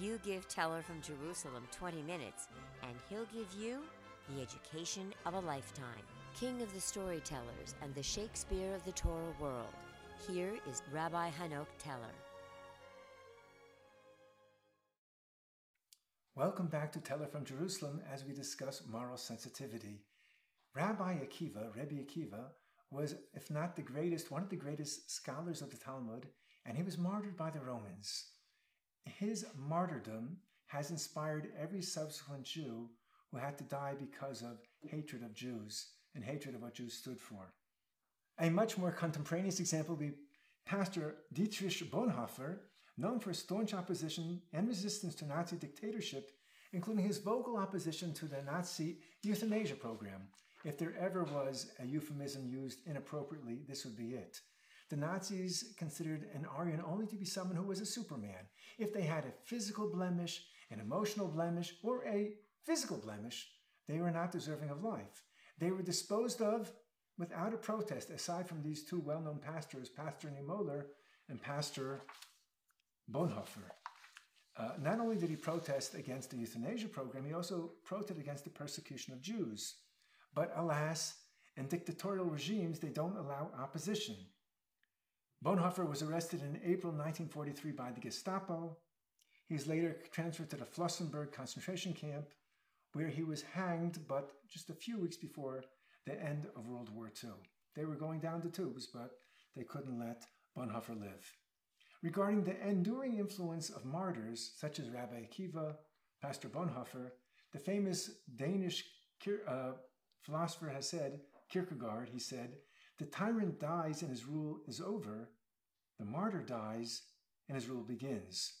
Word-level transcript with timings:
You 0.00 0.18
give 0.24 0.48
Teller 0.48 0.82
from 0.82 1.00
Jerusalem 1.00 1.68
20 1.70 2.02
minutes, 2.02 2.48
and 2.82 2.96
he'll 3.08 3.26
give 3.26 3.46
you 3.56 3.78
the 4.28 4.42
education 4.42 5.14
of 5.24 5.34
a 5.34 5.38
lifetime. 5.38 6.02
King 6.34 6.60
of 6.62 6.74
the 6.74 6.80
storytellers 6.80 7.76
and 7.80 7.94
the 7.94 8.02
Shakespeare 8.02 8.74
of 8.74 8.84
the 8.84 8.90
Torah 8.90 9.32
world. 9.38 9.72
Here 10.26 10.54
is 10.68 10.82
Rabbi 10.92 11.30
Hanoch 11.30 11.68
Teller. 11.78 12.12
Welcome 16.34 16.66
back 16.66 16.90
to 16.94 16.98
Teller 16.98 17.28
from 17.28 17.44
Jerusalem 17.44 18.00
as 18.12 18.24
we 18.24 18.34
discuss 18.34 18.82
moral 18.90 19.16
sensitivity. 19.16 20.02
Rabbi 20.74 21.18
Akiva, 21.18 21.72
Rebbe 21.76 22.02
Akiva, 22.02 22.46
was, 22.90 23.14
if 23.32 23.48
not 23.48 23.76
the 23.76 23.82
greatest, 23.82 24.32
one 24.32 24.42
of 24.42 24.48
the 24.48 24.56
greatest 24.56 25.12
scholars 25.12 25.62
of 25.62 25.70
the 25.70 25.76
Talmud, 25.76 26.26
and 26.66 26.76
he 26.76 26.82
was 26.82 26.98
martyred 26.98 27.36
by 27.36 27.50
the 27.50 27.60
Romans. 27.60 28.24
His 29.06 29.46
martyrdom 29.56 30.38
has 30.66 30.90
inspired 30.90 31.52
every 31.58 31.82
subsequent 31.82 32.44
Jew 32.44 32.88
who 33.30 33.38
had 33.38 33.58
to 33.58 33.64
die 33.64 33.94
because 33.98 34.42
of 34.42 34.58
hatred 34.82 35.22
of 35.22 35.34
Jews 35.34 35.88
and 36.14 36.24
hatred 36.24 36.54
of 36.54 36.62
what 36.62 36.74
Jews 36.74 36.94
stood 36.94 37.20
for. 37.20 37.52
A 38.40 38.50
much 38.50 38.76
more 38.78 38.92
contemporaneous 38.92 39.60
example 39.60 39.94
would 39.94 40.06
be 40.06 40.16
Pastor 40.66 41.16
Dietrich 41.32 41.90
Bonhoeffer, 41.90 42.58
known 42.96 43.20
for 43.20 43.32
staunch 43.32 43.74
opposition 43.74 44.40
and 44.52 44.66
resistance 44.66 45.14
to 45.16 45.26
Nazi 45.26 45.56
dictatorship, 45.56 46.30
including 46.72 47.04
his 47.04 47.18
vocal 47.18 47.56
opposition 47.56 48.12
to 48.14 48.26
the 48.26 48.42
Nazi 48.42 48.98
euthanasia 49.22 49.74
program. 49.74 50.22
If 50.64 50.78
there 50.78 50.94
ever 50.98 51.24
was 51.24 51.70
a 51.78 51.84
euphemism 51.84 52.48
used 52.48 52.80
inappropriately, 52.86 53.60
this 53.68 53.84
would 53.84 53.96
be 53.96 54.14
it. 54.14 54.40
The 54.94 55.00
Nazis 55.00 55.74
considered 55.76 56.28
an 56.36 56.46
Aryan 56.56 56.80
only 56.86 57.08
to 57.08 57.16
be 57.16 57.24
someone 57.24 57.56
who 57.56 57.64
was 57.64 57.80
a 57.80 57.84
Superman. 57.84 58.46
If 58.78 58.94
they 58.94 59.02
had 59.02 59.24
a 59.24 59.32
physical 59.42 59.90
blemish, 59.90 60.44
an 60.70 60.78
emotional 60.78 61.26
blemish, 61.26 61.74
or 61.82 62.06
a 62.06 62.34
physical 62.62 62.98
blemish, 62.98 63.48
they 63.88 63.98
were 63.98 64.12
not 64.12 64.30
deserving 64.30 64.70
of 64.70 64.84
life. 64.84 65.24
They 65.58 65.72
were 65.72 65.82
disposed 65.82 66.40
of 66.40 66.72
without 67.18 67.52
a 67.52 67.56
protest, 67.56 68.10
aside 68.10 68.46
from 68.46 68.62
these 68.62 68.84
two 68.84 69.00
well 69.00 69.20
known 69.20 69.40
pastors, 69.40 69.88
Pastor 69.88 70.28
Niemöller 70.28 70.84
and 71.28 71.42
Pastor 71.42 72.02
Bonhoeffer. 73.10 73.72
Uh, 74.56 74.74
not 74.80 75.00
only 75.00 75.16
did 75.16 75.28
he 75.28 75.34
protest 75.34 75.96
against 75.96 76.30
the 76.30 76.36
euthanasia 76.36 76.86
program, 76.86 77.26
he 77.26 77.34
also 77.34 77.72
protested 77.84 78.20
against 78.20 78.44
the 78.44 78.50
persecution 78.50 79.12
of 79.12 79.20
Jews. 79.20 79.74
But 80.36 80.52
alas, 80.54 81.16
in 81.56 81.66
dictatorial 81.66 82.26
regimes, 82.26 82.78
they 82.78 82.90
don't 82.90 83.16
allow 83.16 83.50
opposition. 83.58 84.14
Bonhoeffer 85.44 85.86
was 85.86 86.00
arrested 86.00 86.40
in 86.40 86.58
April 86.64 86.90
1943 86.90 87.72
by 87.72 87.92
the 87.92 88.00
Gestapo. 88.00 88.78
He 89.46 89.52
was 89.52 89.66
later 89.66 89.98
transferred 90.10 90.48
to 90.48 90.56
the 90.56 90.64
Flossenburg 90.64 91.32
concentration 91.32 91.92
camp, 91.92 92.32
where 92.94 93.08
he 93.08 93.22
was 93.22 93.42
hanged, 93.42 93.98
but 94.08 94.32
just 94.48 94.70
a 94.70 94.74
few 94.74 94.98
weeks 94.98 95.18
before 95.18 95.62
the 96.06 96.18
end 96.18 96.46
of 96.56 96.66
World 96.66 96.88
War 96.94 97.12
II. 97.22 97.32
They 97.76 97.84
were 97.84 97.94
going 97.94 98.20
down 98.20 98.40
the 98.40 98.48
tubes, 98.48 98.86
but 98.86 99.10
they 99.54 99.64
couldn't 99.64 100.00
let 100.00 100.24
Bonhoeffer 100.56 100.98
live. 100.98 101.30
Regarding 102.02 102.42
the 102.42 102.56
enduring 102.66 103.18
influence 103.18 103.68
of 103.68 103.84
martyrs 103.84 104.52
such 104.56 104.78
as 104.78 104.88
Rabbi 104.88 105.26
Akiva, 105.26 105.74
Pastor 106.22 106.48
Bonhoeffer, 106.48 107.10
the 107.52 107.58
famous 107.58 108.12
Danish 108.34 108.82
uh, 109.46 109.72
philosopher 110.22 110.70
has 110.70 110.88
said, 110.88 111.20
Kierkegaard, 111.50 112.08
he 112.10 112.18
said, 112.18 112.56
the 112.98 113.06
tyrant 113.06 113.58
dies 113.58 114.02
and 114.02 114.10
his 114.10 114.26
rule 114.26 114.60
is 114.66 114.80
over, 114.80 115.30
the 115.98 116.04
martyr 116.04 116.42
dies 116.42 117.02
and 117.48 117.56
his 117.56 117.68
rule 117.68 117.82
begins. 117.82 118.52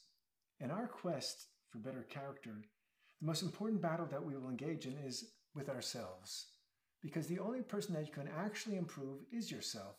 In 0.60 0.70
our 0.70 0.86
quest 0.86 1.46
for 1.70 1.78
better 1.78 2.06
character, 2.08 2.64
the 3.20 3.26
most 3.26 3.42
important 3.42 3.80
battle 3.80 4.06
that 4.06 4.24
we 4.24 4.36
will 4.36 4.48
engage 4.48 4.86
in 4.86 4.96
is 4.98 5.32
with 5.54 5.68
ourselves, 5.68 6.46
because 7.00 7.26
the 7.26 7.38
only 7.38 7.62
person 7.62 7.94
that 7.94 8.06
you 8.06 8.12
can 8.12 8.28
actually 8.36 8.76
improve 8.76 9.20
is 9.32 9.50
yourself. 9.50 9.96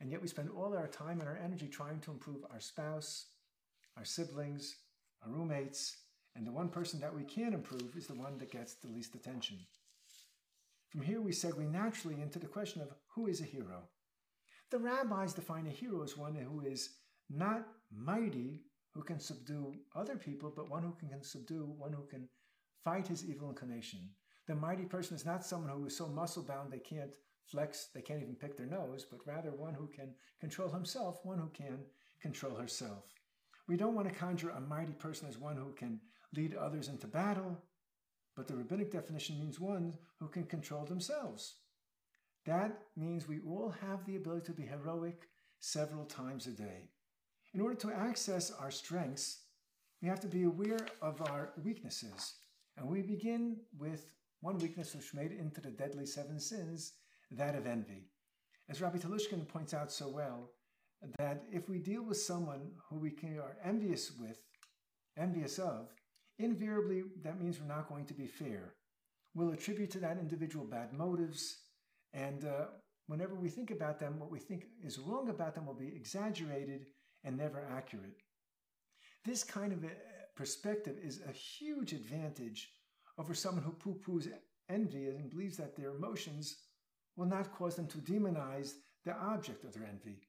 And 0.00 0.10
yet 0.10 0.22
we 0.22 0.28
spend 0.28 0.50
all 0.50 0.76
our 0.76 0.88
time 0.88 1.20
and 1.20 1.28
our 1.28 1.38
energy 1.42 1.68
trying 1.68 2.00
to 2.00 2.10
improve 2.10 2.44
our 2.50 2.60
spouse, 2.60 3.26
our 3.96 4.04
siblings, 4.04 4.76
our 5.22 5.30
roommates, 5.30 5.96
and 6.36 6.46
the 6.46 6.52
one 6.52 6.68
person 6.68 7.00
that 7.00 7.14
we 7.14 7.24
can 7.24 7.52
improve 7.52 7.96
is 7.96 8.06
the 8.06 8.14
one 8.14 8.38
that 8.38 8.50
gets 8.50 8.74
the 8.74 8.88
least 8.88 9.14
attention. 9.14 9.58
From 10.90 11.02
here, 11.02 11.20
we 11.20 11.30
segue 11.30 11.70
naturally 11.70 12.20
into 12.20 12.40
the 12.40 12.48
question 12.48 12.82
of 12.82 12.92
who 13.14 13.28
is 13.28 13.40
a 13.40 13.44
hero. 13.44 13.88
The 14.70 14.78
rabbis 14.78 15.34
define 15.34 15.66
a 15.66 15.70
hero 15.70 16.02
as 16.02 16.16
one 16.16 16.34
who 16.34 16.62
is 16.62 16.96
not 17.28 17.66
mighty, 17.92 18.64
who 18.92 19.02
can 19.02 19.20
subdue 19.20 19.74
other 19.94 20.16
people, 20.16 20.52
but 20.54 20.68
one 20.68 20.82
who 20.82 20.92
can 20.98 21.22
subdue, 21.22 21.72
one 21.78 21.92
who 21.92 22.06
can 22.06 22.28
fight 22.84 23.06
his 23.06 23.24
evil 23.24 23.50
inclination. 23.50 24.00
The 24.48 24.56
mighty 24.56 24.84
person 24.84 25.14
is 25.14 25.24
not 25.24 25.44
someone 25.44 25.70
who 25.70 25.86
is 25.86 25.96
so 25.96 26.08
muscle 26.08 26.42
bound 26.42 26.72
they 26.72 26.80
can't 26.80 27.14
flex, 27.46 27.88
they 27.94 28.02
can't 28.02 28.22
even 28.22 28.34
pick 28.34 28.56
their 28.56 28.66
nose, 28.66 29.06
but 29.08 29.26
rather 29.26 29.50
one 29.50 29.74
who 29.74 29.86
can 29.86 30.14
control 30.40 30.70
himself, 30.70 31.20
one 31.24 31.38
who 31.38 31.50
can 31.50 31.84
control 32.20 32.56
herself. 32.56 33.04
We 33.68 33.76
don't 33.76 33.94
want 33.94 34.08
to 34.08 34.14
conjure 34.14 34.50
a 34.50 34.60
mighty 34.60 34.92
person 34.92 35.28
as 35.28 35.38
one 35.38 35.56
who 35.56 35.72
can 35.72 36.00
lead 36.34 36.54
others 36.54 36.88
into 36.88 37.06
battle, 37.06 37.62
but 38.40 38.48
the 38.48 38.56
rabbinic 38.56 38.90
definition 38.90 39.38
means 39.38 39.60
one 39.60 39.92
who 40.18 40.26
can 40.26 40.44
control 40.44 40.86
themselves. 40.86 41.56
That 42.46 42.84
means 42.96 43.28
we 43.28 43.40
all 43.40 43.74
have 43.82 44.06
the 44.06 44.16
ability 44.16 44.46
to 44.46 44.52
be 44.52 44.62
heroic 44.62 45.28
several 45.58 46.06
times 46.06 46.46
a 46.46 46.52
day. 46.52 46.88
In 47.52 47.60
order 47.60 47.74
to 47.74 47.92
access 47.92 48.50
our 48.50 48.70
strengths, 48.70 49.40
we 50.00 50.08
have 50.08 50.20
to 50.20 50.26
be 50.26 50.44
aware 50.44 50.86
of 51.02 51.20
our 51.28 51.50
weaknesses. 51.62 52.36
And 52.78 52.88
we 52.88 53.02
begin 53.02 53.58
with 53.78 54.14
one 54.40 54.56
weakness 54.56 54.94
which 54.94 55.12
made 55.12 55.32
into 55.32 55.60
the 55.60 55.70
deadly 55.70 56.06
seven 56.06 56.40
sins, 56.40 56.94
that 57.32 57.54
of 57.54 57.66
envy. 57.66 58.08
As 58.70 58.80
Rabbi 58.80 58.96
Telushkin 58.96 59.46
points 59.48 59.74
out 59.74 59.92
so 59.92 60.08
well, 60.08 60.48
that 61.18 61.44
if 61.52 61.68
we 61.68 61.76
deal 61.76 62.02
with 62.02 62.16
someone 62.16 62.70
who 62.88 63.00
we 63.00 63.10
are 63.36 63.58
envious 63.62 64.12
with, 64.18 64.38
envious 65.18 65.58
of, 65.58 65.90
invariably 66.40 67.04
that 67.22 67.40
means 67.40 67.60
we're 67.60 67.66
not 67.66 67.88
going 67.88 68.06
to 68.06 68.14
be 68.14 68.26
fair. 68.26 68.74
We'll 69.34 69.52
attribute 69.52 69.90
to 69.92 69.98
that 70.00 70.18
individual 70.18 70.64
bad 70.64 70.92
motives, 70.92 71.58
and 72.12 72.44
uh, 72.44 72.66
whenever 73.06 73.34
we 73.34 73.48
think 73.48 73.70
about 73.70 74.00
them, 74.00 74.18
what 74.18 74.30
we 74.30 74.38
think 74.40 74.66
is 74.84 74.98
wrong 74.98 75.28
about 75.28 75.54
them 75.54 75.66
will 75.66 75.74
be 75.74 75.94
exaggerated 75.94 76.86
and 77.24 77.36
never 77.36 77.64
accurate. 77.70 78.16
This 79.24 79.44
kind 79.44 79.72
of 79.72 79.84
perspective 80.34 80.96
is 81.02 81.20
a 81.28 81.32
huge 81.32 81.92
advantage 81.92 82.70
over 83.18 83.34
someone 83.34 83.62
who 83.62 83.72
poo 83.72 84.00
poos 84.04 84.28
envy 84.68 85.08
and 85.08 85.30
believes 85.30 85.56
that 85.58 85.76
their 85.76 85.90
emotions 85.90 86.56
will 87.16 87.26
not 87.26 87.52
cause 87.52 87.76
them 87.76 87.86
to 87.88 87.98
demonize 87.98 88.74
the 89.04 89.14
object 89.14 89.64
of 89.64 89.74
their 89.74 89.84
envy. 89.84 90.20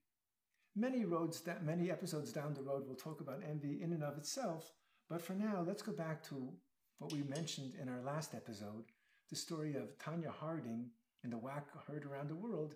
Many 0.75 1.05
roads 1.05 1.41
that 1.41 1.65
many 1.65 1.91
episodes 1.91 2.31
down 2.31 2.53
the 2.53 2.61
road 2.61 2.87
will 2.87 2.95
talk 2.95 3.21
about 3.21 3.43
envy 3.49 3.81
in 3.81 3.93
and 3.93 4.03
of 4.03 4.17
itself, 4.17 4.71
but 5.11 5.21
for 5.21 5.33
now, 5.33 5.61
let's 5.67 5.81
go 5.81 5.91
back 5.91 6.23
to 6.23 6.53
what 6.99 7.11
we 7.11 7.21
mentioned 7.23 7.73
in 7.81 7.89
our 7.89 8.01
last 8.01 8.33
episode, 8.33 8.85
the 9.29 9.35
story 9.35 9.75
of 9.75 9.97
Tonya 9.97 10.29
Harding 10.29 10.89
and 11.23 11.33
the 11.33 11.37
whack 11.37 11.67
heard 11.85 12.05
around 12.05 12.29
the 12.29 12.35
world 12.35 12.75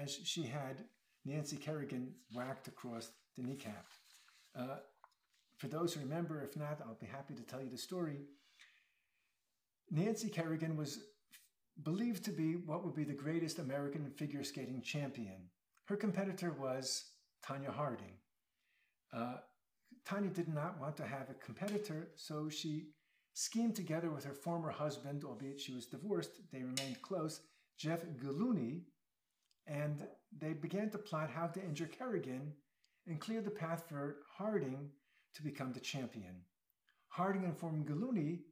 as 0.00 0.18
she 0.24 0.44
had 0.44 0.78
Nancy 1.26 1.56
Kerrigan 1.56 2.14
whacked 2.32 2.68
across 2.68 3.10
the 3.36 3.42
kneecap. 3.42 3.84
Uh, 4.58 4.78
for 5.58 5.68
those 5.68 5.92
who 5.92 6.00
remember, 6.00 6.42
if 6.42 6.56
not, 6.56 6.80
I'll 6.80 6.96
be 6.98 7.06
happy 7.06 7.34
to 7.34 7.42
tell 7.42 7.62
you 7.62 7.68
the 7.68 7.76
story. 7.76 8.16
Nancy 9.90 10.30
Kerrigan 10.30 10.78
was 10.78 11.00
believed 11.82 12.24
to 12.24 12.30
be 12.30 12.54
what 12.54 12.82
would 12.82 12.94
be 12.94 13.04
the 13.04 13.12
greatest 13.12 13.58
American 13.58 14.08
figure 14.08 14.42
skating 14.42 14.80
champion. 14.80 15.50
Her 15.84 15.96
competitor 15.96 16.50
was 16.58 17.10
Tonya 17.46 17.74
Harding. 17.74 18.16
Uh, 19.12 19.34
Tonya 20.06 20.32
did 20.32 20.48
not 20.48 20.78
want 20.80 20.96
to 20.98 21.06
have 21.06 21.30
a 21.30 21.44
competitor, 21.44 22.10
so 22.16 22.48
she 22.48 22.88
schemed 23.32 23.74
together 23.74 24.10
with 24.10 24.24
her 24.24 24.34
former 24.34 24.70
husband, 24.70 25.24
albeit 25.24 25.60
she 25.60 25.74
was 25.74 25.86
divorced, 25.86 26.40
they 26.52 26.62
remained 26.62 27.02
close, 27.02 27.40
Jeff 27.78 28.04
Gillooly, 28.20 28.84
and 29.66 30.06
they 30.38 30.52
began 30.52 30.90
to 30.90 30.98
plot 30.98 31.30
how 31.30 31.46
to 31.46 31.62
injure 31.62 31.86
Kerrigan 31.86 32.52
and 33.06 33.20
clear 33.20 33.40
the 33.40 33.50
path 33.50 33.84
for 33.88 34.18
Harding 34.36 34.90
to 35.34 35.42
become 35.42 35.72
the 35.72 35.80
champion. 35.80 36.42
Harding 37.08 37.44
informed 37.44 37.86
Gillooly 37.86 38.42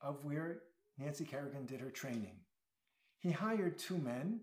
of 0.00 0.24
where 0.24 0.62
Nancy 0.98 1.24
Kerrigan 1.24 1.66
did 1.66 1.80
her 1.80 1.90
training. 1.90 2.36
He 3.18 3.30
hired 3.30 3.78
two 3.78 3.98
men 3.98 4.40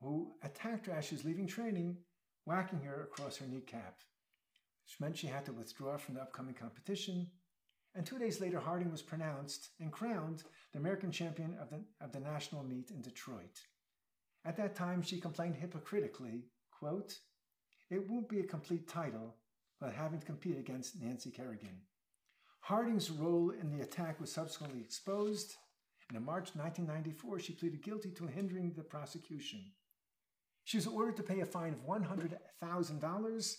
who 0.00 0.32
attacked 0.42 0.86
her 0.86 0.92
as 0.92 1.04
she 1.04 1.14
was 1.14 1.24
leaving 1.24 1.46
training, 1.46 1.98
whacking 2.44 2.80
her 2.82 3.04
across 3.04 3.36
her 3.36 3.46
kneecap, 3.46 3.96
she 5.14 5.26
had 5.26 5.44
to 5.46 5.52
withdraw 5.52 5.96
from 5.96 6.14
the 6.14 6.22
upcoming 6.22 6.54
competition. 6.54 7.28
And 7.94 8.04
two 8.04 8.18
days 8.18 8.40
later, 8.40 8.58
Harding 8.58 8.90
was 8.90 9.02
pronounced 9.02 9.70
and 9.80 9.92
crowned 9.92 10.42
the 10.72 10.78
American 10.78 11.12
champion 11.12 11.56
of 11.60 11.70
the, 11.70 11.80
of 12.00 12.12
the 12.12 12.20
national 12.20 12.64
meet 12.64 12.90
in 12.90 13.00
Detroit. 13.02 13.60
At 14.44 14.56
that 14.56 14.74
time, 14.74 15.02
she 15.02 15.20
complained 15.20 15.56
hypocritically, 15.56 16.46
quote, 16.70 17.18
It 17.90 18.08
won't 18.08 18.28
be 18.28 18.40
a 18.40 18.44
complete 18.44 18.88
title, 18.88 19.36
but 19.80 19.92
having 19.92 20.20
to 20.20 20.26
compete 20.26 20.58
against 20.58 21.00
Nancy 21.00 21.30
Kerrigan. 21.30 21.80
Harding's 22.60 23.10
role 23.10 23.50
in 23.50 23.70
the 23.70 23.82
attack 23.82 24.20
was 24.20 24.32
subsequently 24.32 24.80
exposed, 24.80 25.54
and 26.08 26.16
in 26.16 26.24
March 26.24 26.50
1994, 26.54 27.38
she 27.40 27.52
pleaded 27.52 27.82
guilty 27.82 28.10
to 28.10 28.26
hindering 28.26 28.72
the 28.72 28.82
prosecution. 28.82 29.60
She 30.64 30.78
was 30.78 30.86
ordered 30.86 31.16
to 31.18 31.22
pay 31.22 31.40
a 31.40 31.46
fine 31.46 31.74
of 31.74 31.86
$100,000, 31.86 33.56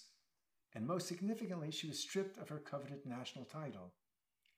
and 0.76 0.86
most 0.86 1.08
significantly, 1.08 1.72
she 1.72 1.88
was 1.88 1.98
stripped 1.98 2.38
of 2.38 2.50
her 2.50 2.60
coveted 2.60 3.06
national 3.06 3.46
title. 3.46 3.94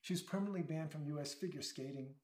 She 0.01 0.13
was 0.13 0.23
permanently 0.23 0.63
banned 0.63 0.91
from 0.91 1.05
U.S. 1.05 1.33
figure 1.33 1.61
skating, 1.61 2.15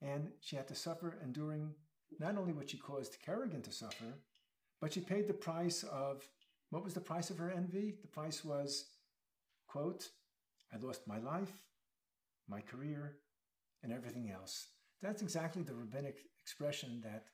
and 0.00 0.30
she 0.40 0.54
had 0.54 0.68
to 0.68 0.76
suffer 0.76 1.18
enduring 1.24 1.74
not 2.20 2.38
only 2.38 2.52
what 2.52 2.70
she 2.70 2.78
caused 2.78 3.20
Kerrigan 3.24 3.62
to 3.62 3.72
suffer, 3.72 4.20
but 4.80 4.92
she 4.92 5.00
paid 5.00 5.26
the 5.26 5.34
price 5.34 5.82
of 5.82 6.22
what 6.70 6.84
was 6.84 6.94
the 6.94 7.00
price 7.00 7.30
of 7.30 7.38
her 7.38 7.50
envy? 7.50 7.96
The 8.00 8.08
price 8.08 8.44
was, 8.44 8.86
quote, 9.66 10.08
I 10.72 10.78
lost 10.78 11.06
my 11.06 11.18
life, 11.18 11.62
my 12.48 12.60
career, 12.60 13.16
and 13.82 13.92
everything 13.92 14.30
else. 14.30 14.68
That's 15.02 15.22
exactly 15.22 15.62
the 15.62 15.74
rabbinic 15.74 16.18
expression 16.40 17.00
that 17.02 17.26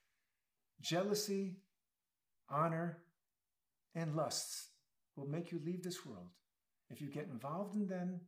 jealousy, 0.80 1.58
honor, 2.48 2.98
and 3.94 4.16
lusts 4.16 4.71
will 5.16 5.26
make 5.26 5.52
you 5.52 5.60
leave 5.64 5.82
this 5.82 6.04
world. 6.06 6.30
If 6.90 7.00
you 7.00 7.08
get 7.08 7.28
involved 7.30 7.74
in 7.74 7.86
them, 7.86 8.20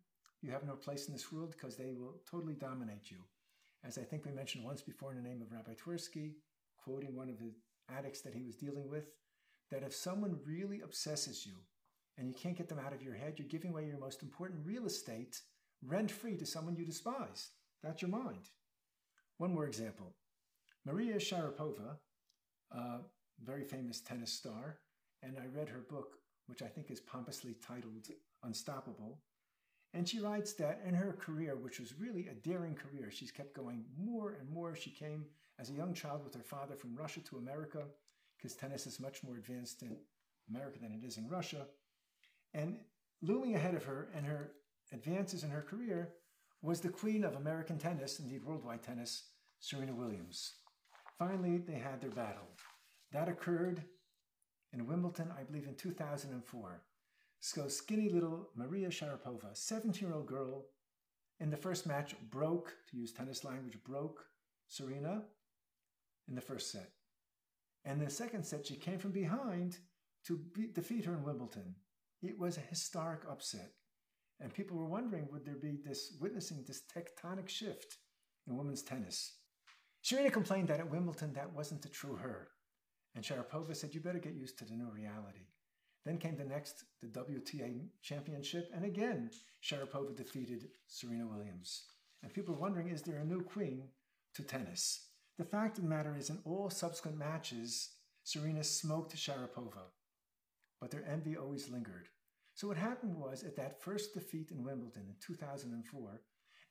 you 0.42 0.50
have 0.50 0.64
no 0.64 0.74
place 0.74 1.06
in 1.06 1.12
this 1.12 1.32
world 1.32 1.52
because 1.52 1.76
they 1.76 1.92
will 1.92 2.20
totally 2.30 2.54
dominate 2.54 3.10
you. 3.10 3.18
As 3.84 3.98
I 3.98 4.02
think 4.02 4.24
we 4.24 4.32
mentioned 4.32 4.64
once 4.64 4.82
before 4.82 5.12
in 5.12 5.22
the 5.22 5.28
name 5.28 5.42
of 5.42 5.52
Rabbi 5.52 5.72
Twersky, 5.74 6.32
quoting 6.82 7.14
one 7.14 7.28
of 7.28 7.38
the 7.38 7.52
addicts 7.94 8.20
that 8.22 8.34
he 8.34 8.42
was 8.42 8.56
dealing 8.56 8.88
with, 8.88 9.04
that 9.70 9.82
if 9.82 9.94
someone 9.94 10.38
really 10.46 10.80
obsesses 10.80 11.46
you 11.46 11.54
and 12.16 12.28
you 12.28 12.34
can't 12.34 12.56
get 12.56 12.68
them 12.68 12.78
out 12.78 12.92
of 12.92 13.02
your 13.02 13.14
head, 13.14 13.34
you're 13.38 13.48
giving 13.48 13.70
away 13.70 13.86
your 13.86 13.98
most 13.98 14.22
important 14.22 14.60
real 14.64 14.86
estate 14.86 15.40
rent 15.82 16.10
free 16.10 16.36
to 16.36 16.46
someone 16.46 16.76
you 16.76 16.84
despise. 16.84 17.50
That's 17.82 18.02
your 18.02 18.10
mind. 18.10 18.48
One 19.38 19.52
more 19.52 19.66
example 19.66 20.14
Maria 20.84 21.16
Sharapova, 21.16 21.96
a 22.72 22.98
very 23.42 23.64
famous 23.64 24.00
tennis 24.00 24.32
star, 24.32 24.78
and 25.22 25.38
I 25.38 25.46
read 25.46 25.68
her 25.70 25.84
book, 25.88 26.18
which 26.46 26.62
I 26.62 26.66
think 26.66 26.90
is 26.90 27.00
pompously 27.00 27.56
titled 27.66 28.08
Unstoppable. 28.42 29.18
And 29.92 30.08
she 30.08 30.20
writes 30.20 30.52
that 30.54 30.82
in 30.86 30.94
her 30.94 31.12
career, 31.12 31.56
which 31.56 31.78
was 31.78 31.98
really 31.98 32.26
a 32.28 32.34
daring 32.34 32.74
career, 32.74 33.10
she's 33.10 33.30
kept 33.30 33.54
going 33.54 33.84
more 33.96 34.36
and 34.40 34.50
more. 34.50 34.74
She 34.74 34.90
came 34.90 35.24
as 35.58 35.70
a 35.70 35.74
young 35.74 35.94
child 35.94 36.24
with 36.24 36.34
her 36.34 36.42
father 36.42 36.74
from 36.74 36.96
Russia 36.96 37.20
to 37.20 37.38
America 37.38 37.84
because 38.36 38.56
tennis 38.56 38.86
is 38.86 39.00
much 39.00 39.22
more 39.22 39.36
advanced 39.36 39.82
in 39.82 39.96
America 40.50 40.78
than 40.80 40.92
it 40.92 41.06
is 41.06 41.16
in 41.16 41.28
Russia. 41.28 41.66
And 42.52 42.78
looming 43.22 43.54
ahead 43.54 43.74
of 43.74 43.84
her 43.84 44.10
and 44.14 44.26
her 44.26 44.52
advances 44.92 45.44
in 45.44 45.50
her 45.50 45.62
career 45.62 46.10
was 46.60 46.80
the 46.80 46.88
queen 46.88 47.24
of 47.24 47.36
American 47.36 47.78
tennis, 47.78 48.18
indeed 48.18 48.44
worldwide 48.44 48.82
tennis, 48.82 49.24
Serena 49.60 49.94
Williams. 49.94 50.54
Finally, 51.18 51.58
they 51.58 51.78
had 51.78 52.00
their 52.00 52.10
battle. 52.10 52.48
That 53.12 53.28
occurred 53.28 53.82
in 54.74 54.86
Wimbledon, 54.86 55.32
I 55.38 55.44
believe, 55.44 55.66
in 55.66 55.74
2004. 55.76 56.82
So 57.40 57.68
skinny 57.68 58.08
little 58.08 58.48
Maria 58.56 58.88
Sharapova, 58.88 59.54
17 59.54 60.06
year 60.06 60.16
old 60.16 60.26
girl, 60.26 60.66
in 61.40 61.50
the 61.50 61.56
first 61.56 61.86
match 61.86 62.14
broke, 62.30 62.74
to 62.90 62.96
use 62.96 63.12
tennis 63.12 63.44
language, 63.44 63.78
broke 63.84 64.24
Serena 64.68 65.24
in 66.28 66.34
the 66.34 66.40
first 66.40 66.70
set. 66.70 66.90
And 67.84 68.00
the 68.00 68.10
second 68.10 68.44
set, 68.44 68.66
she 68.66 68.76
came 68.76 68.98
from 68.98 69.10
behind 69.10 69.78
to 70.26 70.40
defeat 70.72 71.04
her 71.04 71.14
in 71.14 71.22
Wimbledon. 71.22 71.74
It 72.22 72.38
was 72.38 72.56
a 72.56 72.60
historic 72.60 73.20
upset. 73.30 73.72
And 74.40 74.52
people 74.52 74.76
were 74.76 74.86
wondering 74.86 75.28
would 75.30 75.44
there 75.44 75.54
be 75.54 75.76
this 75.84 76.16
witnessing 76.20 76.64
this 76.66 76.82
tectonic 76.82 77.48
shift 77.48 77.98
in 78.46 78.56
women's 78.56 78.82
tennis? 78.82 79.34
Serena 80.02 80.30
complained 80.30 80.68
that 80.68 80.80
at 80.80 80.90
Wimbledon 80.90 81.32
that 81.34 81.52
wasn't 81.52 81.82
the 81.82 81.88
true 81.88 82.16
her. 82.16 82.48
And 83.14 83.24
Sharapova 83.24 83.76
said, 83.76 83.94
You 83.94 84.00
better 84.00 84.18
get 84.18 84.34
used 84.34 84.58
to 84.58 84.64
the 84.64 84.74
new 84.74 84.90
reality. 84.90 85.46
Then 86.04 86.18
came 86.18 86.36
the 86.36 86.44
next, 86.44 86.84
the 87.00 87.08
WTA 87.08 87.88
championship, 88.02 88.70
and 88.74 88.84
again, 88.84 89.30
Sharapova 89.62 90.14
defeated 90.14 90.68
Serena 90.86 91.26
Williams. 91.26 91.84
And 92.22 92.32
people 92.32 92.54
are 92.54 92.58
wondering, 92.58 92.88
is 92.88 93.02
there 93.02 93.16
a 93.16 93.24
new 93.24 93.42
queen 93.42 93.84
to 94.34 94.42
tennis? 94.42 95.08
The 95.38 95.44
fact 95.44 95.78
of 95.78 95.84
the 95.84 95.90
matter 95.90 96.14
is, 96.16 96.30
in 96.30 96.38
all 96.44 96.68
subsequent 96.68 97.18
matches, 97.18 97.90
Serena 98.22 98.62
smoked 98.62 99.16
Sharapova, 99.16 99.90
but 100.80 100.90
their 100.90 101.06
envy 101.08 101.36
always 101.36 101.70
lingered. 101.70 102.08
So 102.54 102.68
what 102.68 102.76
happened 102.76 103.16
was, 103.16 103.42
at 103.42 103.56
that 103.56 103.82
first 103.82 104.14
defeat 104.14 104.50
in 104.50 104.62
Wimbledon 104.62 105.04
in 105.08 105.16
2004, 105.20 106.20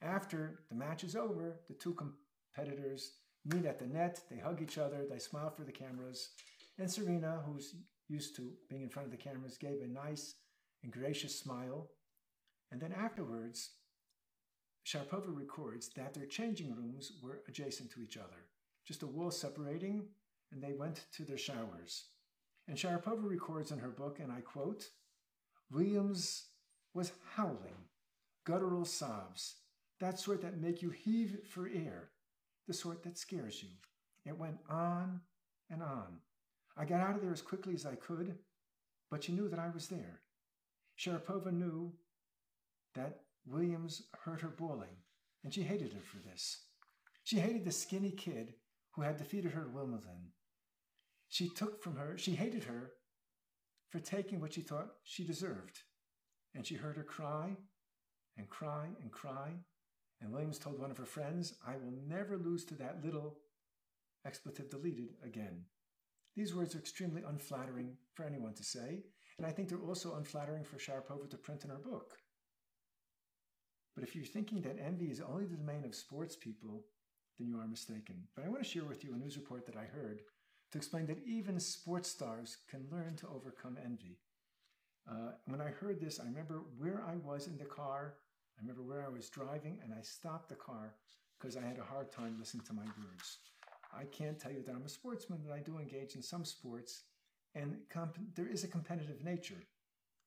after 0.01 0.59
the 0.69 0.75
match 0.75 1.03
is 1.03 1.15
over, 1.15 1.59
the 1.67 1.73
two 1.73 1.95
competitors 1.95 3.13
meet 3.45 3.65
at 3.65 3.79
the 3.79 3.85
net, 3.85 4.21
they 4.29 4.37
hug 4.37 4.61
each 4.61 4.77
other, 4.77 5.05
they 5.09 5.19
smile 5.19 5.49
for 5.49 5.63
the 5.63 5.71
cameras, 5.71 6.29
and 6.77 6.89
Serena, 6.89 7.41
who's 7.45 7.75
used 8.07 8.35
to 8.35 8.51
being 8.69 8.83
in 8.83 8.89
front 8.89 9.05
of 9.07 9.11
the 9.11 9.17
cameras, 9.17 9.57
gave 9.57 9.81
a 9.81 9.87
nice 9.87 10.35
and 10.83 10.91
gracious 10.91 11.37
smile. 11.37 11.89
And 12.71 12.81
then 12.81 12.93
afterwards, 12.93 13.71
Sharapova 14.85 15.35
records 15.35 15.89
that 15.95 16.13
their 16.13 16.25
changing 16.25 16.75
rooms 16.75 17.13
were 17.21 17.41
adjacent 17.47 17.91
to 17.91 18.01
each 18.01 18.17
other 18.17 18.47
just 18.85 19.03
a 19.03 19.07
wall 19.07 19.31
separating, 19.31 20.07
and 20.51 20.61
they 20.61 20.73
went 20.73 21.05
to 21.13 21.23
their 21.23 21.37
showers. 21.37 22.05
And 22.67 22.77
Sharapova 22.77 23.23
records 23.23 23.71
in 23.71 23.79
her 23.79 23.89
book, 23.89 24.19
and 24.19 24.31
I 24.31 24.41
quote 24.41 24.89
Williams 25.71 26.47
was 26.93 27.13
howling, 27.35 27.87
guttural 28.45 28.85
sobs, 28.85 29.55
that 29.99 30.19
sort 30.19 30.41
that 30.41 30.61
make 30.61 30.81
you 30.81 30.89
heave 30.89 31.39
for 31.47 31.67
air, 31.67 32.09
the 32.67 32.73
sort 32.73 33.03
that 33.03 33.17
scares 33.17 33.61
you. 33.61 33.69
It 34.25 34.37
went 34.37 34.57
on 34.69 35.21
and 35.69 35.81
on. 35.81 36.19
I 36.77 36.85
got 36.85 37.01
out 37.01 37.15
of 37.15 37.21
there 37.21 37.33
as 37.33 37.41
quickly 37.41 37.73
as 37.73 37.85
I 37.85 37.95
could, 37.95 38.35
but 39.11 39.23
she 39.23 39.33
knew 39.33 39.49
that 39.49 39.59
I 39.59 39.69
was 39.69 39.87
there. 39.87 40.21
Sharapova 40.97 41.51
knew 41.51 41.93
that 42.95 43.21
Williams 43.45 44.03
heard 44.23 44.41
her 44.41 44.49
bawling, 44.49 44.95
and 45.43 45.53
she 45.53 45.63
hated 45.63 45.93
her 45.93 45.99
for 45.99 46.17
this. 46.19 46.65
She 47.23 47.39
hated 47.39 47.65
the 47.65 47.71
skinny 47.71 48.11
kid 48.11 48.53
who 48.91 49.01
had 49.01 49.17
defeated 49.17 49.51
her 49.51 49.61
at 49.61 49.71
Wimbledon. 49.71 50.31
She 51.29 51.49
took 51.49 51.81
from 51.81 51.95
her, 51.95 52.17
she 52.17 52.35
hated 52.35 52.63
her 52.65 52.91
for 53.89 53.99
taking 53.99 54.39
what 54.39 54.53
she 54.53 54.61
thought 54.61 54.93
she 55.03 55.23
deserved. 55.23 55.79
And 56.55 56.65
she 56.65 56.75
heard 56.75 56.97
her 56.97 57.03
cry 57.03 57.57
and 58.37 58.49
cry 58.49 58.89
and 59.01 59.11
cry. 59.11 59.51
And 60.23 60.31
Williams 60.31 60.57
told 60.57 60.79
one 60.79 60.89
of 60.89 60.97
her 60.97 61.05
friends, 61.05 61.55
I 61.67 61.75
will 61.75 61.93
never 62.07 62.37
lose 62.37 62.63
to 62.65 62.75
that 62.75 63.03
little 63.03 63.39
expletive 64.25 64.69
deleted 64.69 65.09
again. 65.23 65.65
These 66.35 66.55
words 66.55 66.73
are 66.73 66.79
extremely 66.79 67.21
unflattering 67.27 67.97
for 68.13 68.23
anyone 68.23 68.53
to 68.53 68.63
say, 68.63 69.03
and 69.37 69.45
I 69.45 69.51
think 69.51 69.67
they're 69.67 69.77
also 69.79 70.15
unflattering 70.15 70.63
for 70.63 70.77
Sharapova 70.77 71.29
to 71.29 71.37
print 71.37 71.65
in 71.65 71.71
her 71.71 71.77
book. 71.77 72.13
But 73.95 74.05
if 74.05 74.15
you're 74.15 74.23
thinking 74.23 74.61
that 74.61 74.79
envy 74.83 75.07
is 75.07 75.21
only 75.21 75.45
the 75.45 75.57
domain 75.57 75.83
of 75.83 75.93
sports 75.93 76.37
people, 76.37 76.85
then 77.37 77.47
you 77.47 77.59
are 77.59 77.67
mistaken. 77.67 78.23
But 78.35 78.45
I 78.45 78.49
want 78.49 78.63
to 78.63 78.69
share 78.69 78.85
with 78.85 79.03
you 79.03 79.13
a 79.13 79.17
news 79.17 79.35
report 79.35 79.65
that 79.65 79.75
I 79.75 79.83
heard 79.83 80.21
to 80.71 80.77
explain 80.77 81.05
that 81.07 81.21
even 81.27 81.59
sports 81.59 82.09
stars 82.09 82.57
can 82.69 82.87
learn 82.91 83.17
to 83.17 83.27
overcome 83.27 83.77
envy. 83.83 84.19
Uh, 85.09 85.33
when 85.45 85.59
I 85.59 85.67
heard 85.67 85.99
this, 85.99 86.19
I 86.19 86.25
remember 86.25 86.63
where 86.77 87.03
I 87.05 87.17
was 87.17 87.47
in 87.47 87.57
the 87.57 87.65
car. 87.65 88.15
Remember 88.63 88.83
where 88.83 89.05
I 89.05 89.09
was 89.09 89.29
driving, 89.29 89.77
and 89.83 89.93
I 89.93 90.01
stopped 90.01 90.47
the 90.47 90.55
car 90.55 90.93
because 91.37 91.57
I 91.57 91.61
had 91.61 91.79
a 91.79 91.83
hard 91.83 92.13
time 92.13 92.37
listening 92.39 92.63
to 92.67 92.73
my 92.73 92.83
words. 92.83 93.39
I 93.93 94.05
can't 94.05 94.39
tell 94.39 94.53
you 94.53 94.63
that 94.63 94.73
I'm 94.73 94.85
a 94.85 94.89
sportsman, 94.89 95.41
but 95.45 95.53
I 95.53 95.59
do 95.59 95.79
engage 95.79 96.15
in 96.15 96.21
some 96.21 96.45
sports, 96.45 97.03
and 97.55 97.75
comp- 97.89 98.35
there 98.35 98.47
is 98.47 98.63
a 98.63 98.69
competitive 98.69 99.21
nature. 99.21 99.61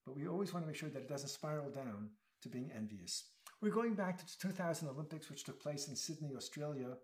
But 0.05 0.17
we 0.17 0.29
always 0.29 0.53
want 0.53 0.65
to 0.65 0.67
make 0.67 0.77
sure 0.77 0.91
that 0.91 1.01
it 1.01 1.09
doesn't 1.09 1.31
spiral 1.31 1.71
down 1.71 2.11
to 2.43 2.51
being 2.51 2.71
envious. 2.77 3.25
We're 3.63 3.71
going 3.71 3.95
back 3.95 4.19
to 4.19 4.25
the 4.27 4.33
2000 4.39 4.87
Olympics, 4.87 5.31
which 5.31 5.45
took 5.45 5.63
place 5.63 5.89
in 5.89 5.97
Sydney, 5.97 6.35
Australia, 6.37 6.99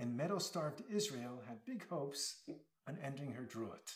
and 0.00 0.16
medal 0.16 0.40
starved 0.40 0.82
Israel 0.90 1.40
had 1.46 1.64
big 1.64 1.88
hopes 1.88 2.42
on 2.88 2.98
ending 3.02 3.32
her 3.32 3.44
drought. 3.44 3.92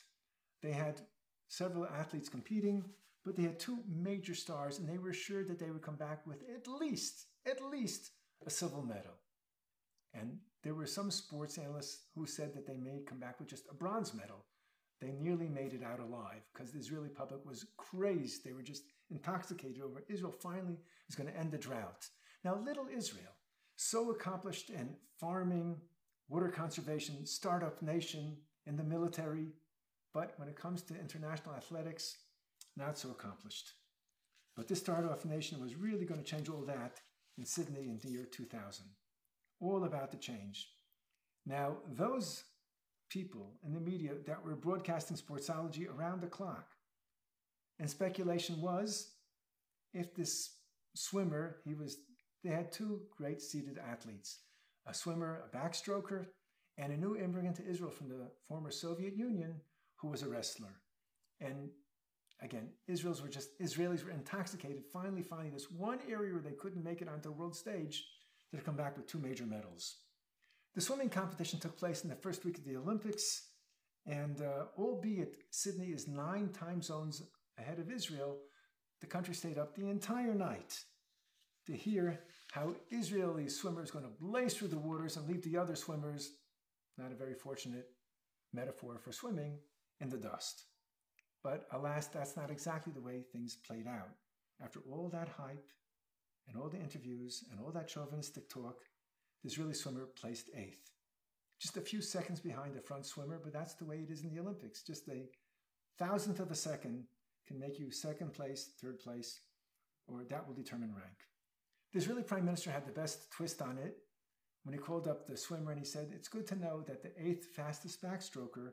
They 0.63 0.73
had 0.73 1.01
several 1.49 1.87
athletes 1.87 2.29
competing, 2.29 2.85
but 3.25 3.37
they 3.37 3.43
had 3.43 3.59
two 3.59 3.79
major 3.89 4.35
stars, 4.35 4.79
and 4.79 4.89
they 4.89 4.99
were 4.99 5.13
sure 5.13 5.45
that 5.45 5.59
they 5.59 5.71
would 5.71 5.83
come 5.83 5.97
back 5.97 6.27
with 6.27 6.43
at 6.55 6.67
least, 6.69 7.27
at 7.47 7.63
least 7.63 8.11
a 8.47 8.51
silver 8.51 8.83
medal. 8.83 9.15
And 10.15 10.39
there 10.63 10.75
were 10.75 10.87
some 10.87 11.11
sports 11.11 11.59
analysts 11.59 12.05
who 12.15 12.27
said 12.27 12.55
that 12.55 12.67
they 12.67 12.77
may 12.77 13.01
come 13.07 13.19
back 13.19 13.39
with 13.39 13.49
just 13.49 13.65
a 13.71 13.75
bronze 13.75 14.15
medal. 14.15 14.45
They 15.01 15.13
nearly 15.13 15.49
made 15.49 15.73
it 15.73 15.83
out 15.83 16.01
alive 16.01 16.43
because 16.53 16.71
the 16.71 16.79
Israeli 16.79 17.09
public 17.09 17.45
was 17.45 17.67
crazed. 17.77 18.45
They 18.45 18.53
were 18.53 18.63
just 18.63 18.85
intoxicated 19.11 19.83
over 19.83 20.05
Israel 20.09 20.33
finally 20.33 20.79
is 21.09 21.17
going 21.17 21.29
to 21.29 21.37
end 21.37 21.51
the 21.51 21.59
drought. 21.59 22.09
Now, 22.45 22.57
little 22.57 22.87
Israel, 22.95 23.33
so 23.77 24.11
accomplished 24.11 24.71
in 24.71 24.95
farming, 25.19 25.77
water 26.29 26.49
conservation, 26.49 27.27
startup 27.27 27.83
nation, 27.83 28.37
in 28.67 28.77
the 28.77 28.85
military, 28.85 29.49
but 30.15 30.35
when 30.37 30.49
it 30.49 30.57
comes 30.57 30.83
to 30.83 30.99
international 30.99 31.55
athletics, 31.55 32.17
not 32.77 32.99
so 32.99 33.11
accomplished. 33.11 33.73
But 34.57 34.69
this 34.69 34.81
startup 34.81 35.25
nation 35.25 35.61
was 35.61 35.77
really 35.77 36.05
going 36.05 36.23
to 36.23 36.31
change 36.31 36.49
all 36.49 36.65
that 36.67 37.01
in 37.39 37.45
Sydney 37.45 37.89
in 37.89 37.99
the 38.03 38.11
year 38.11 38.27
2000. 38.31 38.85
All 39.61 39.85
about 39.85 40.11
to 40.13 40.19
change. 40.19 40.69
Now, 41.47 41.79
those 41.89 42.45
people 43.09 43.55
in 43.65 43.75
the 43.75 43.81
media 43.81 44.13
that 44.27 44.45
were 44.45 44.57
broadcasting 44.57 45.17
sportsology 45.17 45.89
around 45.89 46.21
the 46.21 46.27
clock, 46.27 46.69
and 47.79 47.89
speculation 47.89 48.61
was 48.61 49.13
if 49.95 50.15
this 50.15 50.57
swimmer, 50.95 51.57
he 51.65 51.75
was, 51.75 51.99
they 52.45 52.51
had 52.51 52.73
two 52.73 53.03
great 53.17 53.41
seated 53.41 53.79
athletes, 53.79 54.41
a 54.87 54.95
swimmer, 54.95 55.45
a 55.47 55.57
backstroker, 55.57 56.27
and 56.79 56.93
a 56.93 56.97
new 56.97 57.17
immigrant 57.17 57.57
to 57.57 57.69
Israel 57.69 57.91
from 57.91 58.09
the 58.09 58.31
former 58.49 58.71
Soviet 58.71 59.17
Union 59.17 59.61
who 59.97 60.09
was 60.09 60.23
a 60.23 60.29
wrestler. 60.29 60.81
And 61.41 61.71
again, 62.43 62.69
Israelis 62.91 63.23
were 63.23 63.29
just 63.29 63.59
Israelis 63.61 64.05
were 64.05 64.11
intoxicated, 64.11 64.85
finally 64.93 65.23
finding 65.23 65.53
this 65.53 65.71
one 65.71 66.01
area 66.11 66.33
where 66.33 66.43
they 66.43 66.53
couldn't 66.53 66.85
make 66.85 67.01
it 67.01 67.09
onto 67.09 67.23
the 67.23 67.33
world 67.33 67.57
stage 67.57 68.05
had 68.53 68.65
come 68.65 68.77
back 68.77 68.97
with 68.97 69.07
two 69.07 69.19
major 69.19 69.47
medals. 69.47 69.97
The 70.75 70.81
swimming 70.81 71.09
competition 71.09 71.59
took 71.59 71.79
place 71.79 72.03
in 72.03 72.11
the 72.11 72.17
first 72.17 72.45
week 72.45 72.59
of 72.59 72.65
the 72.65 72.77
Olympics, 72.77 73.49
and 74.07 74.41
uh, 74.41 74.67
albeit 74.79 75.37
Sydney 75.51 75.89
is 75.89 76.09
nine 76.09 76.49
time 76.49 76.83
zones 76.83 77.23
ahead 77.59 77.79
of 77.79 77.91
Israel, 77.91 78.39
the 79.01 79.07
country 79.07 79.35
stayed 79.35 79.59
up 79.59 79.75
the 79.75 79.89
entire 79.89 80.35
night 80.35 80.79
to 81.67 81.73
hear 81.73 82.21
how 82.53 82.75
Israeli 82.91 83.49
swimmers 83.49 83.91
going 83.91 84.05
to 84.05 84.11
blaze 84.21 84.55
through 84.55 84.69
the 84.69 84.79
waters 84.79 85.17
and 85.17 85.29
leave 85.29 85.43
the 85.43 85.57
other 85.57 85.77
swimmers, 85.77 86.31
not 86.99 87.13
a 87.13 87.17
very 87.17 87.35
fortunate 87.35 87.87
metaphor 88.53 88.99
for 88.99 89.13
swimming, 89.13 89.59
in 90.01 90.11
the 90.11 90.17
dust. 90.17 90.65
But 91.43 91.67
alas, 91.73 92.07
that's 92.07 92.37
not 92.37 92.51
exactly 92.51 92.93
the 92.93 93.01
way 93.01 93.23
things 93.23 93.57
played 93.67 93.87
out. 93.87 94.11
After 94.63 94.81
all 94.91 95.09
that 95.09 95.29
hype 95.29 95.71
and 96.49 96.57
all 96.57 96.69
the 96.69 96.81
interviews 96.81 97.45
and 97.51 97.61
all 97.61 97.73
that 97.73 97.89
chauvinistic 97.89 98.49
talk, 98.49 98.85
the 99.43 99.51
Israeli 99.51 99.75
swimmer 99.75 100.07
placed 100.21 100.51
eighth. 100.57 100.91
Just 101.61 101.77
a 101.77 101.81
few 101.81 102.01
seconds 102.01 102.41
behind 102.41 102.75
the 102.75 102.81
front 102.81 103.07
swimmer, 103.07 103.41
but 103.43 103.53
that's 103.53 103.75
the 103.75 103.85
way 103.85 103.99
it 103.99 104.11
is 104.11 104.23
in 104.23 104.35
the 104.35 104.41
Olympics. 104.41 104.83
Just 104.83 105.09
a 105.09 105.29
thousandth 105.99 106.41
of 106.41 106.51
a 106.51 106.57
second 106.57 107.05
can 107.47 107.59
make 107.59 107.79
you 107.79 107.91
second 107.91 108.33
place, 108.33 108.71
third 108.81 109.01
place, 109.01 109.41
or 110.07 110.25
that 110.25 110.47
will 110.47 110.55
determine 110.55 110.95
rank. 110.95 111.17
The 111.93 111.99
Israeli 111.99 112.23
prime 112.23 112.45
minister 112.45 112.71
had 112.71 112.87
the 112.87 112.93
best 112.93 113.31
twist 113.31 113.61
on 113.61 113.79
it 113.79 113.97
when 114.65 114.73
he 114.73 114.79
called 114.79 115.09
up 115.09 115.27
the 115.27 115.37
swimmer 115.37 115.73
and 115.73 115.79
he 115.79 115.85
said, 115.85 116.11
It's 116.15 116.29
good 116.29 116.47
to 116.49 116.57
know 116.57 116.83
that 116.87 117.03
the 117.03 117.13
eighth 117.21 117.47
fastest 117.55 118.03
backstroker 118.03 118.73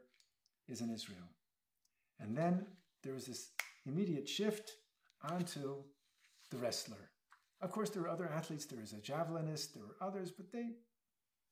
is 0.67 0.81
in 0.81 0.89
Israel. 0.89 1.27
And 2.19 2.35
then 2.35 2.65
there 3.03 3.13
was 3.13 3.25
this 3.25 3.49
immediate 3.85 4.27
shift 4.27 4.73
onto 5.23 5.83
the 6.51 6.57
wrestler. 6.57 7.09
Of 7.61 7.71
course, 7.71 7.89
there 7.89 8.03
were 8.03 8.09
other 8.09 8.29
athletes. 8.29 8.65
There 8.65 8.79
was 8.79 8.93
a 8.93 8.97
javelinist, 8.97 9.73
there 9.73 9.83
were 9.83 9.95
others, 10.01 10.31
but 10.31 10.51
they 10.51 10.71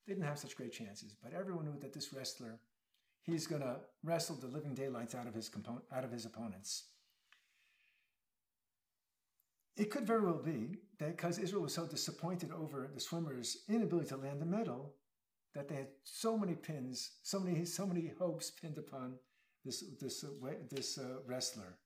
didn't 0.07 0.23
have 0.23 0.39
such 0.39 0.55
great 0.55 0.71
chances. 0.71 1.15
But 1.21 1.33
everyone 1.33 1.65
knew 1.65 1.79
that 1.79 1.93
this 1.93 2.13
wrestler, 2.13 2.59
he's 3.21 3.47
going 3.47 3.61
to 3.61 3.77
wrestle 4.03 4.35
the 4.35 4.47
living 4.47 4.73
daylights 4.73 5.15
out 5.15 5.27
of 5.27 5.33
his 5.33 5.51
out 5.93 6.03
of 6.03 6.11
his 6.11 6.25
opponents. 6.25 6.85
It 9.75 9.91
could 9.91 10.07
very 10.07 10.21
well 10.21 10.41
be 10.43 10.77
that 10.97 11.17
because 11.17 11.37
Israel 11.37 11.61
was 11.61 11.73
so 11.73 11.85
disappointed 11.85 12.51
over 12.51 12.89
the 12.91 12.99
swimmers' 12.99 13.57
inability 13.69 14.09
to 14.09 14.17
land 14.17 14.41
a 14.41 14.45
medal, 14.45 14.95
that 15.53 15.67
they 15.67 15.75
had 15.75 15.89
so 16.03 16.37
many 16.37 16.55
pins, 16.55 17.11
so 17.21 17.39
many, 17.39 17.63
so 17.65 17.85
many 17.85 18.11
hopes 18.17 18.49
pinned 18.49 18.77
upon 18.77 19.15
this, 19.67 19.83
this, 19.99 20.23
uh, 20.23 20.49
this 20.69 20.97
uh, 20.97 21.19
wrestler. 21.25 21.77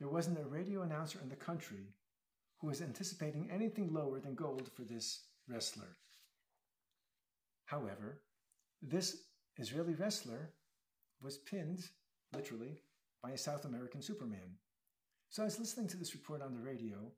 There 0.00 0.08
wasn't 0.08 0.40
a 0.40 0.44
radio 0.44 0.82
announcer 0.82 1.20
in 1.22 1.28
the 1.28 1.36
country 1.36 1.94
who 2.58 2.66
was 2.66 2.82
anticipating 2.82 3.48
anything 3.50 3.92
lower 3.92 4.18
than 4.18 4.34
gold 4.34 4.70
for 4.74 4.82
this 4.82 5.26
wrestler. 5.48 5.96
However, 7.66 8.22
this 8.82 9.22
Israeli 9.56 9.94
wrestler 9.94 10.50
was 11.22 11.38
pinned, 11.38 11.84
literally, 12.34 12.82
by 13.22 13.30
a 13.30 13.38
South 13.38 13.64
American 13.64 14.02
Superman. 14.02 14.56
So 15.30 15.42
I 15.42 15.46
was 15.46 15.60
listening 15.60 15.86
to 15.88 15.96
this 15.96 16.14
report 16.14 16.42
on 16.42 16.54
the 16.54 16.60
radio, 16.60 17.12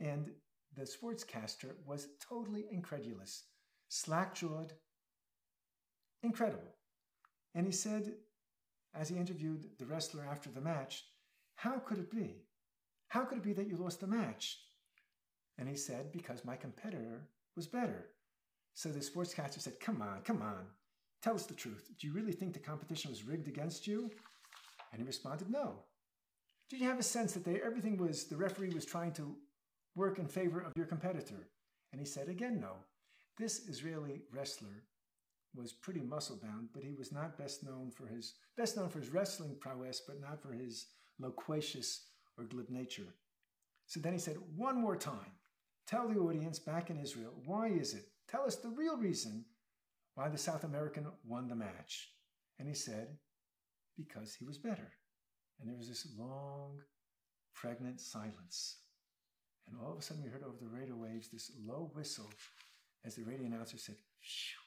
and 0.00 0.30
the 0.76 0.82
sportscaster 0.82 1.74
was 1.86 2.08
totally 2.20 2.64
incredulous, 2.72 3.44
slack 3.88 4.34
jawed, 4.34 4.72
incredible. 6.22 6.74
And 7.54 7.66
he 7.66 7.72
said, 7.72 8.14
as 8.94 9.08
he 9.08 9.16
interviewed 9.16 9.66
the 9.78 9.86
wrestler 9.86 10.26
after 10.30 10.50
the 10.50 10.60
match, 10.60 11.04
How 11.56 11.78
could 11.78 11.98
it 11.98 12.10
be? 12.10 12.42
How 13.08 13.24
could 13.24 13.38
it 13.38 13.44
be 13.44 13.52
that 13.52 13.68
you 13.68 13.76
lost 13.76 14.00
the 14.00 14.06
match? 14.06 14.58
And 15.58 15.68
he 15.68 15.76
said, 15.76 16.12
Because 16.12 16.44
my 16.44 16.56
competitor 16.56 17.28
was 17.56 17.66
better. 17.66 18.06
So 18.74 18.88
the 18.88 19.00
sportscaster 19.00 19.60
said, 19.60 19.80
Come 19.80 20.02
on, 20.02 20.22
come 20.22 20.42
on. 20.42 20.66
Tell 21.22 21.34
us 21.34 21.46
the 21.46 21.54
truth. 21.54 21.90
Do 21.98 22.06
you 22.06 22.12
really 22.12 22.32
think 22.32 22.52
the 22.52 22.58
competition 22.58 23.10
was 23.10 23.24
rigged 23.24 23.48
against 23.48 23.86
you? 23.86 24.10
And 24.92 25.00
he 25.00 25.06
responded, 25.06 25.50
No. 25.50 25.74
Did 26.68 26.80
you 26.80 26.88
have 26.88 26.98
a 26.98 27.02
sense 27.02 27.32
that 27.34 27.44
they, 27.44 27.60
everything 27.60 27.96
was, 27.96 28.24
the 28.24 28.36
referee 28.36 28.70
was 28.70 28.86
trying 28.86 29.12
to 29.12 29.36
work 29.94 30.18
in 30.18 30.26
favor 30.26 30.60
of 30.60 30.72
your 30.74 30.86
competitor? 30.86 31.48
And 31.92 32.00
he 32.00 32.06
said 32.06 32.28
again, 32.28 32.60
No. 32.60 32.72
This 33.38 33.68
Israeli 33.68 34.22
wrestler 34.32 34.84
was 35.54 35.72
pretty 35.72 36.00
muscle 36.00 36.38
bound, 36.42 36.68
but 36.72 36.82
he 36.82 36.92
was 36.92 37.12
not 37.12 37.38
best 37.38 37.64
known 37.64 37.90
for 37.90 38.06
his 38.06 38.34
best 38.56 38.76
known 38.76 38.88
for 38.88 38.98
his 38.98 39.10
wrestling 39.10 39.56
prowess, 39.60 40.00
but 40.06 40.20
not 40.20 40.42
for 40.42 40.52
his 40.52 40.86
loquacious 41.18 42.06
or 42.38 42.44
glib 42.44 42.70
nature. 42.70 43.14
So 43.86 44.00
then 44.00 44.12
he 44.12 44.18
said, 44.18 44.36
One 44.56 44.80
more 44.80 44.96
time, 44.96 45.32
tell 45.86 46.08
the 46.08 46.18
audience 46.18 46.58
back 46.58 46.90
in 46.90 46.98
Israel, 46.98 47.32
why 47.44 47.68
is 47.68 47.94
it? 47.94 48.06
Tell 48.28 48.44
us 48.44 48.56
the 48.56 48.70
real 48.70 48.96
reason 48.96 49.44
why 50.14 50.28
the 50.28 50.38
South 50.38 50.64
American 50.64 51.06
won 51.26 51.48
the 51.48 51.54
match. 51.54 52.10
And 52.58 52.68
he 52.68 52.74
said, 52.74 53.08
Because 53.96 54.34
he 54.34 54.44
was 54.44 54.58
better. 54.58 54.92
And 55.60 55.68
there 55.68 55.76
was 55.76 55.88
this 55.88 56.06
long, 56.18 56.78
pregnant 57.54 58.00
silence. 58.00 58.78
And 59.68 59.76
all 59.80 59.92
of 59.92 59.98
a 59.98 60.02
sudden, 60.02 60.22
we 60.22 60.30
heard 60.30 60.42
over 60.42 60.56
the 60.60 60.68
radio 60.68 60.96
waves 60.96 61.28
this 61.28 61.52
low 61.64 61.90
whistle 61.94 62.30
as 63.04 63.14
the 63.14 63.22
radio 63.22 63.46
announcer 63.46 63.78
said, 63.78 63.96
Wow, 63.96 64.61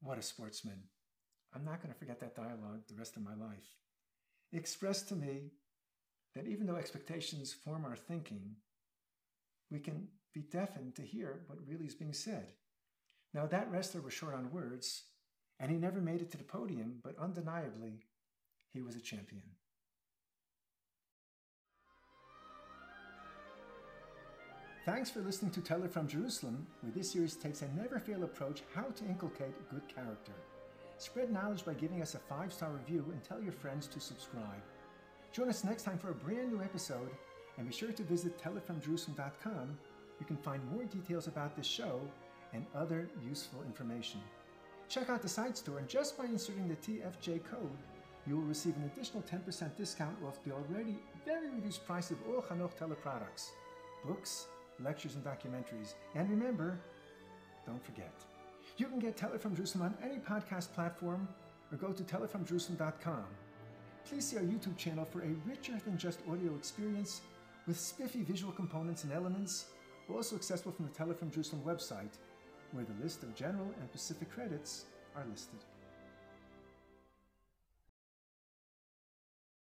what 0.00 0.18
a 0.18 0.22
sportsman. 0.22 0.82
I'm 1.54 1.64
not 1.64 1.82
going 1.82 1.92
to 1.92 1.98
forget 1.98 2.20
that 2.20 2.36
dialogue 2.36 2.82
the 2.88 2.94
rest 2.94 3.16
of 3.16 3.22
my 3.22 3.34
life. 3.34 3.66
It 4.52 4.58
expressed 4.58 5.08
to 5.08 5.16
me 5.16 5.52
that 6.34 6.46
even 6.46 6.66
though 6.66 6.76
expectations 6.76 7.52
form 7.52 7.84
our 7.84 7.96
thinking, 7.96 8.56
we 9.70 9.78
can 9.78 10.08
be 10.32 10.42
deafened 10.42 10.94
to 10.96 11.02
hear 11.02 11.40
what 11.46 11.58
really 11.66 11.86
is 11.86 11.94
being 11.94 12.12
said. 12.12 12.52
Now, 13.34 13.46
that 13.46 13.70
wrestler 13.70 14.00
was 14.00 14.12
short 14.12 14.34
on 14.34 14.52
words, 14.52 15.02
and 15.58 15.70
he 15.70 15.76
never 15.76 16.00
made 16.00 16.20
it 16.20 16.30
to 16.32 16.38
the 16.38 16.44
podium, 16.44 17.00
but 17.02 17.18
undeniably, 17.18 18.00
he 18.72 18.80
was 18.80 18.96
a 18.96 19.00
champion. 19.00 19.42
Thanks 24.86 25.10
for 25.10 25.20
listening 25.20 25.50
to 25.52 25.60
Teller 25.60 25.88
from 25.88 26.08
Jerusalem, 26.08 26.66
where 26.80 26.90
this 26.92 27.12
series 27.12 27.36
takes 27.36 27.60
a 27.60 27.68
never 27.76 27.98
fail 27.98 28.24
approach 28.24 28.62
how 28.74 28.84
to 28.84 29.04
inculcate 29.04 29.68
good 29.70 29.86
character. 29.94 30.32
Spread 30.96 31.30
knowledge 31.30 31.66
by 31.66 31.74
giving 31.74 32.00
us 32.00 32.14
a 32.14 32.18
five 32.18 32.50
star 32.50 32.70
review 32.70 33.04
and 33.12 33.22
tell 33.22 33.42
your 33.42 33.52
friends 33.52 33.86
to 33.88 34.00
subscribe. 34.00 34.62
Join 35.32 35.50
us 35.50 35.64
next 35.64 35.82
time 35.82 35.98
for 35.98 36.12
a 36.12 36.14
brand 36.14 36.50
new 36.50 36.62
episode, 36.62 37.10
and 37.58 37.68
be 37.68 37.74
sure 37.74 37.92
to 37.92 38.02
visit 38.04 38.38
tellerfromjerusalem.com. 38.42 39.78
You 40.18 40.26
can 40.26 40.38
find 40.38 40.64
more 40.72 40.84
details 40.84 41.26
about 41.26 41.54
this 41.54 41.66
show 41.66 42.00
and 42.54 42.64
other 42.74 43.06
useful 43.28 43.62
information. 43.64 44.20
Check 44.88 45.10
out 45.10 45.20
the 45.20 45.28
site 45.28 45.58
store, 45.58 45.78
and 45.78 45.88
just 45.88 46.16
by 46.16 46.24
inserting 46.24 46.68
the 46.68 46.76
TFJ 46.76 47.44
code, 47.44 47.78
you 48.26 48.36
will 48.36 48.44
receive 48.44 48.76
an 48.76 48.90
additional 48.94 49.22
10% 49.22 49.76
discount 49.76 50.16
off 50.26 50.42
the 50.42 50.52
already 50.52 50.98
very 51.26 51.50
reduced 51.50 51.86
price 51.86 52.10
of 52.10 52.16
all 52.26 52.40
Hanoch 52.40 52.74
Teller 52.78 52.94
products, 52.94 53.50
books, 54.06 54.46
lectures, 54.82 55.14
and 55.14 55.24
documentaries. 55.24 55.94
And 56.14 56.28
remember, 56.30 56.78
don't 57.66 57.84
forget, 57.84 58.12
you 58.76 58.86
can 58.86 58.98
get 58.98 59.16
Teller 59.16 59.38
from 59.38 59.54
Jerusalem 59.54 59.94
on 59.94 60.10
any 60.10 60.18
podcast 60.18 60.72
platform 60.72 61.28
or 61.70 61.76
go 61.76 61.92
to 61.92 62.02
tellerfromjerusalem.com. 62.02 63.24
Please 64.04 64.26
see 64.26 64.36
our 64.36 64.42
YouTube 64.42 64.76
channel 64.76 65.04
for 65.04 65.20
a 65.22 65.28
richer 65.46 65.78
than 65.84 65.98
just 65.98 66.20
audio 66.30 66.54
experience 66.54 67.20
with 67.66 67.78
spiffy 67.78 68.22
visual 68.22 68.52
components 68.52 69.04
and 69.04 69.12
elements, 69.12 69.66
also 70.12 70.34
accessible 70.34 70.72
from 70.72 70.86
the 70.86 70.92
Teller 70.92 71.14
from 71.14 71.30
Jerusalem 71.30 71.62
website, 71.64 72.18
where 72.72 72.84
the 72.84 73.02
list 73.02 73.22
of 73.22 73.34
general 73.34 73.70
and 73.80 73.88
specific 73.88 74.30
credits 74.30 74.86
are 75.14 75.24
listed. 75.30 75.60